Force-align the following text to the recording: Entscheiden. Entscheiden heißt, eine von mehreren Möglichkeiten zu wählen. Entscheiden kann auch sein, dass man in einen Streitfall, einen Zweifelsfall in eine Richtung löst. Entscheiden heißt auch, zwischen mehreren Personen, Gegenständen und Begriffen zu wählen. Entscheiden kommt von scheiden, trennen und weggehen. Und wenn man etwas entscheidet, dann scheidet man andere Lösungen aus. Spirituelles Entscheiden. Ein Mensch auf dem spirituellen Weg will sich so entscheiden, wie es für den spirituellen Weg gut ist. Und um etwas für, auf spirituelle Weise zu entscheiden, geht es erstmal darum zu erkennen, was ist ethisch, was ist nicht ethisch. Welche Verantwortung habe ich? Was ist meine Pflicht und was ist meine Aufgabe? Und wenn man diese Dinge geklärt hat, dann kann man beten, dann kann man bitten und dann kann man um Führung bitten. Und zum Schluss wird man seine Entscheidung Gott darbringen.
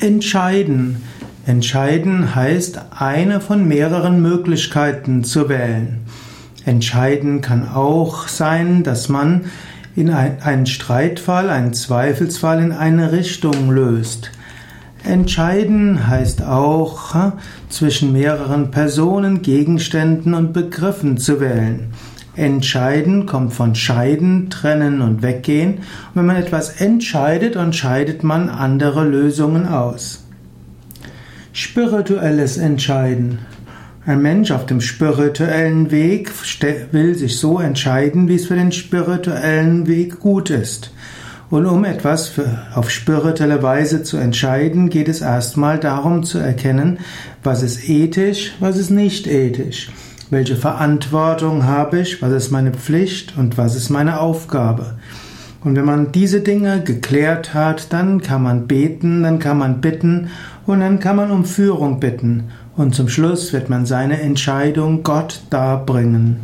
Entscheiden. 0.00 1.02
Entscheiden 1.44 2.36
heißt, 2.36 2.80
eine 2.96 3.40
von 3.40 3.66
mehreren 3.66 4.22
Möglichkeiten 4.22 5.24
zu 5.24 5.48
wählen. 5.48 6.02
Entscheiden 6.64 7.40
kann 7.40 7.68
auch 7.68 8.28
sein, 8.28 8.84
dass 8.84 9.08
man 9.08 9.46
in 9.96 10.10
einen 10.10 10.66
Streitfall, 10.66 11.50
einen 11.50 11.74
Zweifelsfall 11.74 12.62
in 12.62 12.70
eine 12.70 13.10
Richtung 13.10 13.70
löst. 13.70 14.30
Entscheiden 15.02 16.06
heißt 16.06 16.42
auch, 16.42 17.32
zwischen 17.68 18.12
mehreren 18.12 18.70
Personen, 18.70 19.42
Gegenständen 19.42 20.34
und 20.34 20.52
Begriffen 20.52 21.18
zu 21.18 21.40
wählen. 21.40 21.92
Entscheiden 22.38 23.26
kommt 23.26 23.52
von 23.52 23.74
scheiden, 23.74 24.48
trennen 24.48 25.02
und 25.02 25.22
weggehen. 25.22 25.74
Und 25.74 26.14
wenn 26.14 26.26
man 26.26 26.36
etwas 26.36 26.80
entscheidet, 26.80 27.56
dann 27.56 27.72
scheidet 27.72 28.22
man 28.22 28.48
andere 28.48 29.04
Lösungen 29.04 29.66
aus. 29.66 30.24
Spirituelles 31.52 32.56
Entscheiden. 32.56 33.40
Ein 34.06 34.22
Mensch 34.22 34.52
auf 34.52 34.64
dem 34.64 34.80
spirituellen 34.80 35.90
Weg 35.90 36.30
will 36.92 37.14
sich 37.14 37.38
so 37.38 37.58
entscheiden, 37.58 38.28
wie 38.28 38.36
es 38.36 38.46
für 38.46 38.54
den 38.54 38.72
spirituellen 38.72 39.86
Weg 39.86 40.20
gut 40.20 40.48
ist. 40.48 40.92
Und 41.50 41.66
um 41.66 41.84
etwas 41.84 42.28
für, 42.28 42.66
auf 42.74 42.90
spirituelle 42.90 43.62
Weise 43.62 44.02
zu 44.02 44.16
entscheiden, 44.16 44.90
geht 44.90 45.08
es 45.08 45.20
erstmal 45.20 45.78
darum 45.78 46.22
zu 46.22 46.38
erkennen, 46.38 46.98
was 47.42 47.62
ist 47.62 47.88
ethisch, 47.88 48.52
was 48.60 48.76
ist 48.76 48.90
nicht 48.90 49.26
ethisch. 49.26 49.90
Welche 50.30 50.56
Verantwortung 50.56 51.64
habe 51.64 52.00
ich? 52.00 52.20
Was 52.20 52.32
ist 52.32 52.50
meine 52.50 52.72
Pflicht 52.72 53.38
und 53.38 53.56
was 53.56 53.74
ist 53.74 53.88
meine 53.88 54.20
Aufgabe? 54.20 54.98
Und 55.64 55.74
wenn 55.74 55.86
man 55.86 56.12
diese 56.12 56.40
Dinge 56.40 56.82
geklärt 56.82 57.54
hat, 57.54 57.94
dann 57.94 58.20
kann 58.20 58.42
man 58.42 58.66
beten, 58.66 59.22
dann 59.22 59.38
kann 59.38 59.56
man 59.56 59.80
bitten 59.80 60.28
und 60.66 60.80
dann 60.80 61.00
kann 61.00 61.16
man 61.16 61.30
um 61.30 61.46
Führung 61.46 61.98
bitten. 61.98 62.50
Und 62.76 62.94
zum 62.94 63.08
Schluss 63.08 63.54
wird 63.54 63.70
man 63.70 63.86
seine 63.86 64.20
Entscheidung 64.20 65.02
Gott 65.02 65.40
darbringen. 65.48 66.36